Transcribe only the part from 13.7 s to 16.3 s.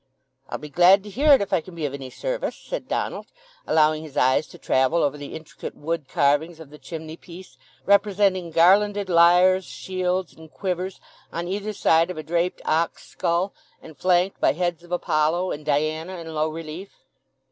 and flanked by heads of Apollo and Diana